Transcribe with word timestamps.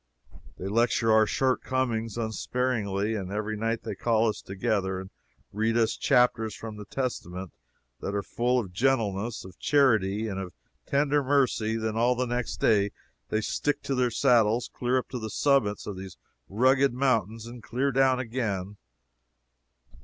They 0.57 0.65
lecture 0.67 1.11
our 1.11 1.27
shortcomings 1.27 2.17
unsparingly, 2.17 3.13
and 3.13 3.31
every 3.31 3.55
night 3.55 3.83
they 3.83 3.93
call 3.93 4.27
us 4.27 4.41
together 4.41 4.99
and 4.99 5.11
read 5.53 5.73
to 5.75 5.83
us 5.83 5.95
chapters 5.95 6.55
from 6.55 6.77
the 6.77 6.85
Testament 6.85 7.51
that 7.99 8.15
are 8.15 8.23
full 8.23 8.57
of 8.57 8.73
gentleness, 8.73 9.45
of 9.45 9.59
charity, 9.59 10.27
and 10.27 10.39
of 10.39 10.53
tender 10.87 11.23
mercy; 11.23 11.73
and 11.75 11.83
then 11.83 11.95
all 11.97 12.15
the 12.15 12.25
next 12.25 12.57
day 12.57 12.89
they 13.29 13.41
stick 13.41 13.83
to 13.83 13.93
their 13.93 14.09
saddles 14.09 14.71
clear 14.73 14.97
up 14.97 15.07
to 15.09 15.19
the 15.19 15.29
summits 15.29 15.85
of 15.85 15.97
these 15.97 16.17
rugged 16.49 16.95
mountains, 16.95 17.45
and 17.45 17.61
clear 17.61 17.91
down 17.91 18.17
again. 18.17 18.77